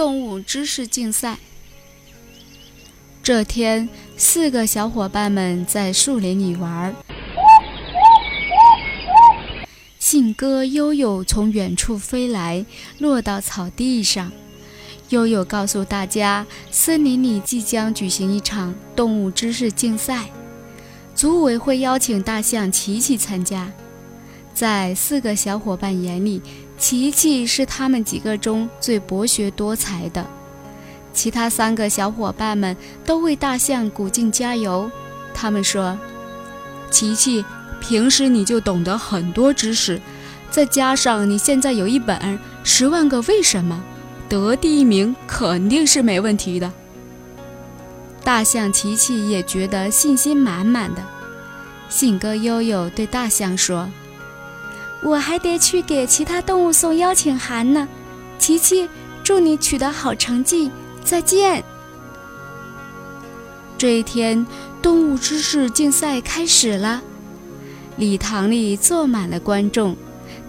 [0.00, 1.36] 动物知识竞赛。
[3.22, 3.86] 这天，
[4.16, 6.96] 四个小伙伴们在树林里玩。
[9.98, 12.64] 信鸽悠悠从远处飞来，
[12.96, 14.32] 落到草地上。
[15.10, 20.30] 悠悠告诉大家，森林里即将举行一场动物知识竞赛，
[21.14, 23.70] 组委会邀请大象琪琪参加。
[24.54, 26.40] 在四个小伙伴眼里，
[26.80, 30.26] 琪琪是他们几个中最博学多才的。
[31.12, 34.90] 其他三个小伙伴们都为大象鼓劲加油。
[35.34, 35.98] 他们说
[36.90, 37.44] ：“琪琪，
[37.80, 40.00] 平时你就懂得很多知识，
[40.50, 42.18] 再加上你现在有一本
[42.64, 43.84] 《十万个为什么》，
[44.30, 46.72] 得第一名肯定是没问题的。”
[48.24, 51.02] 大象琪琪也觉得信心满满的。
[51.90, 53.86] 信鸽悠悠对大象说。
[55.02, 57.88] 我还得去给其他动物送邀请函呢，
[58.38, 58.88] 琪琪，
[59.24, 60.70] 祝你取得好成绩，
[61.02, 61.64] 再见。
[63.78, 64.46] 这一天，
[64.82, 67.00] 动物知识竞赛开始了，
[67.96, 69.96] 礼堂里坐满了观众，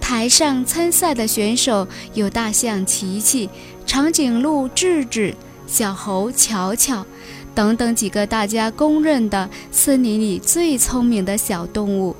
[0.00, 3.48] 台上参赛的选手有大象琪琪、
[3.86, 5.32] 长颈鹿智智、
[5.68, 7.06] 小猴巧巧
[7.54, 12.16] 等等几个大家公认的森林里最聪明的小动物。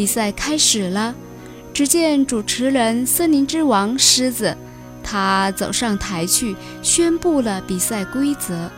[0.00, 1.14] 比赛开始了，
[1.74, 4.56] 只见主持人森林之王狮子，
[5.02, 8.70] 他走上台去宣布了比赛规则。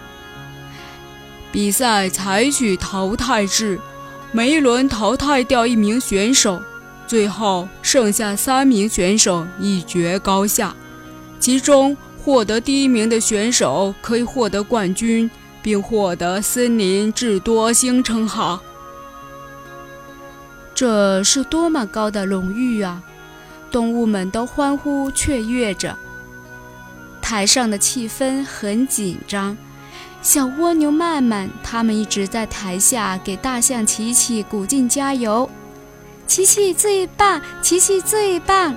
[1.53, 3.79] 比赛采取淘汰制，
[4.33, 6.61] 每一轮淘汰掉一名选手，
[7.07, 10.75] 最后剩下三名选手一决高下。
[11.39, 15.31] 其中获得第一名的选手可以获得冠军，
[15.63, 18.61] 并获得森林智多星称号。
[20.83, 23.05] 这是多么高的荣誉啊！
[23.71, 25.97] 动物们都欢呼雀跃着。
[27.21, 29.57] 台上的气氛很紧张，
[30.23, 35.49] 小蜗牛曼曼他们一直在台下给大象琪琪鼓劲加油
[36.27, 38.75] ：“琪琪最棒，琪琪最棒！”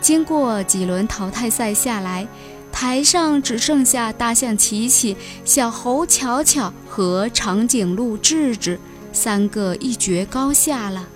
[0.00, 2.26] 经过几轮淘汰赛下来，
[2.72, 5.14] 台上只剩下大象琪琪、
[5.44, 8.80] 小猴巧巧和长颈鹿智智。
[9.14, 11.08] 三个一决高下了。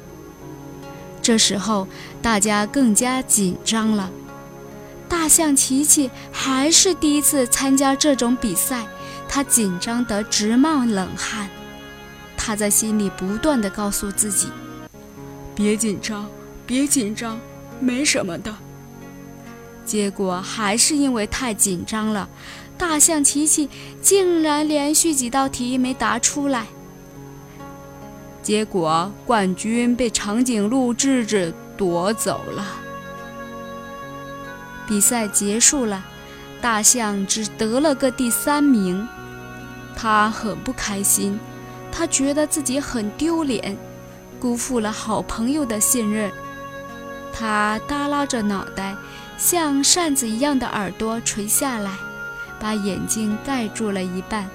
[1.20, 1.86] 这时候
[2.22, 4.10] 大家更加紧张了。
[5.06, 8.86] 大象琪琪还是第一次参加这种比赛，
[9.28, 11.50] 他紧张得直冒冷汗。
[12.36, 14.48] 他在心里不断地告诉自己
[15.54, 16.26] ：“别紧张，
[16.66, 17.38] 别紧张，
[17.80, 18.54] 没什么的。”
[19.84, 22.28] 结果还是因为太紧张了，
[22.76, 23.68] 大象琪琪
[24.00, 26.66] 竟然连续几道题没答出来。
[28.48, 32.64] 结果冠军被长颈鹿智智夺走了。
[34.86, 36.02] 比赛结束了，
[36.58, 39.06] 大象只得了个第三名，
[39.94, 41.38] 他很不开心，
[41.92, 43.76] 他觉得自己很丢脸，
[44.40, 46.32] 辜负了好朋友的信任。
[47.34, 48.96] 他耷拉着脑袋，
[49.36, 51.92] 像扇子一样的耳朵垂下来，
[52.58, 54.48] 把眼睛盖住了一半。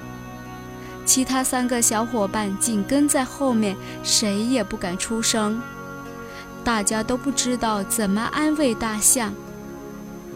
[1.05, 5.61] 其他三个小伙伴紧跟在后面，谁也不敢出声。
[6.63, 9.33] 大家都不知道怎么安慰大象，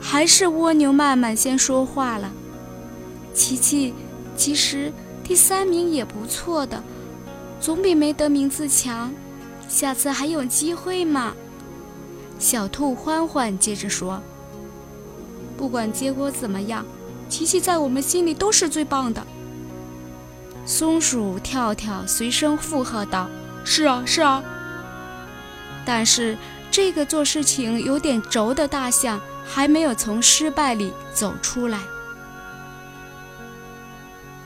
[0.01, 2.29] 还是蜗牛曼曼先说话了
[3.33, 3.93] ：“琪琪，
[4.35, 4.91] 其实
[5.23, 6.83] 第三名也不错的，
[7.61, 9.13] 总比没得名次强。
[9.69, 11.33] 下次还有机会嘛。”
[12.37, 14.21] 小兔欢欢接着说
[15.55, 16.85] ：“不管结果怎么样，
[17.29, 19.25] 琪琪在我们心里都是最棒的。”
[20.67, 23.29] 松鼠跳跳随声附和道
[23.63, 24.43] ：“是啊，是啊。”
[25.85, 26.37] 但是
[26.69, 31.79] 这个做事情有点轴的大象还没有从失败里走出来。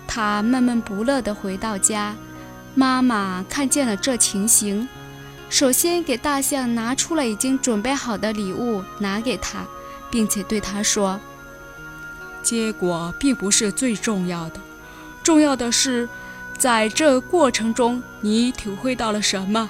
[0.07, 2.15] 他闷闷不乐地回到家，
[2.75, 4.87] 妈妈看见了这情形，
[5.49, 9.65] 首先给大象拿出了已经准备好的礼物，拿给他，
[10.11, 11.19] 并且对他说
[12.43, 14.61] ：“结果并不是最重要的。”
[15.23, 16.09] 重要的是，
[16.61, 19.67] 在这过程中你体会到了什么？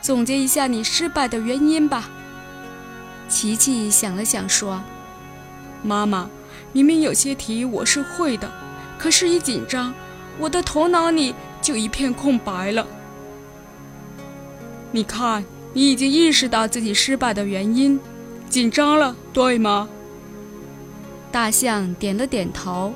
[0.00, 2.08] 总结一下你失败的原因吧。
[3.28, 4.80] 琪琪想了想说
[5.82, 6.30] ：“妈妈，
[6.72, 8.48] 明明有些题我是会的，
[8.96, 9.92] 可是，一紧张，
[10.38, 12.86] 我的头脑里就一片空白了。
[14.92, 17.98] 你看，你已经意识到自己失败的原因，
[18.48, 19.88] 紧张了，对吗？”
[21.32, 22.94] 大象点了点头。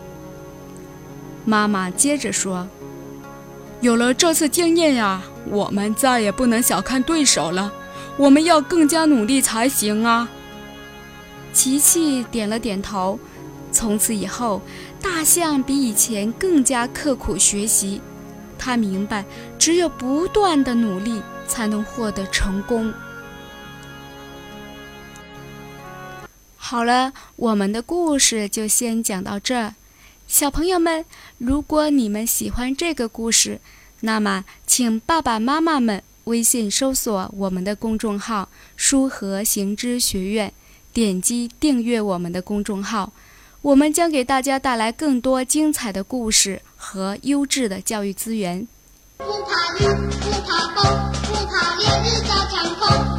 [1.45, 2.69] 妈妈接着说
[3.85, 7.71] ：“有了这次经验呀，我们再也不能小看对手了，
[8.17, 10.27] 我们要更加努力才行啊！”
[11.53, 13.21] 琪琪点了点头。
[13.71, 14.63] 从此以后，
[15.03, 18.01] 大象比以前更加刻苦学习。
[18.59, 19.23] 他明白，
[19.59, 22.91] 只有不断的努力，才能获得成功。
[26.57, 29.75] 好了，我们的故事就先讲到这。
[30.35, 31.05] 小朋友们，
[31.39, 33.61] 如果你们喜欢这个故事，
[34.01, 40.53] 那么请爸爸妈妈们微信搜索我们的公众号“书和行知学院”，
[40.93, 43.13] 点击订阅我们的公众号，
[43.63, 48.67] 我们将给大家带来更多精彩的故事和优质的教育资源。
[49.19, 49.87] 不怕雨，
[50.21, 53.14] 不怕风，不怕烈日的长空。